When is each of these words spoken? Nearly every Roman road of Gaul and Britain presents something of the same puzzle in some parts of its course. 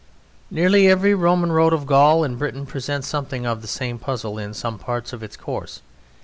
Nearly 0.49 0.87
every 0.87 1.13
Roman 1.13 1.51
road 1.51 1.73
of 1.73 1.85
Gaul 1.85 2.23
and 2.23 2.35
Britain 2.35 2.65
presents 2.65 3.07
something 3.07 3.45
of 3.45 3.61
the 3.61 3.67
same 3.67 3.99
puzzle 3.99 4.39
in 4.39 4.55
some 4.55 4.79
parts 4.79 5.13
of 5.13 5.21
its 5.21 5.37
course. 5.37 5.83